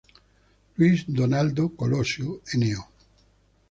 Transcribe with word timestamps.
Luis 0.77 1.05
Donaldo 1.07 1.69
Colosio 1.75 2.41
No. 2.55 2.87